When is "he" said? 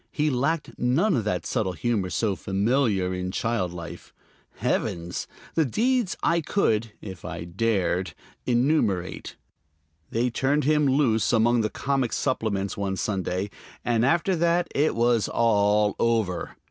0.11-0.31